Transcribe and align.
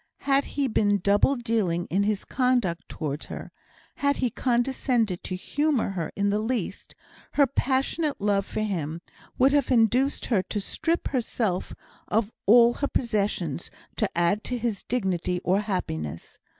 Had 0.21 0.45
he 0.57 0.67
been 0.67 0.97
double 0.97 1.35
dealing 1.35 1.85
in 1.91 2.01
his 2.01 2.25
conduct 2.25 2.89
towards 2.89 3.27
her, 3.27 3.51
had 3.97 4.15
he 4.15 4.31
condescended 4.31 5.23
to 5.23 5.35
humour 5.35 5.89
her 5.91 6.11
in 6.15 6.31
the 6.31 6.39
least, 6.39 6.95
her 7.33 7.45
passionate 7.45 8.19
love 8.19 8.43
for 8.43 8.61
him 8.61 9.01
would 9.37 9.51
have 9.53 9.69
induced 9.69 10.25
her 10.25 10.41
to 10.41 10.59
strip 10.59 11.09
herself 11.09 11.75
of 12.07 12.33
all 12.47 12.73
her 12.73 12.87
possessions 12.87 13.69
to 13.95 14.09
add 14.17 14.43
to 14.45 14.57
his 14.57 14.81
dignity 14.81 15.39
or 15.43 15.59
happiness. 15.61 16.39